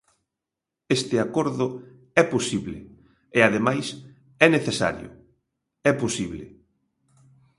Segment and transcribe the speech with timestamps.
[0.97, 1.67] Este acordo
[2.21, 2.77] é posible
[3.37, 3.87] e ademais
[4.45, 5.09] é necesario,
[5.91, 6.45] é posible.